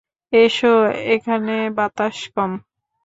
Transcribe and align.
এসো, 0.33 0.73
এখানে 1.15 1.55
বাতাস 1.77 2.17
কম। 2.35 2.51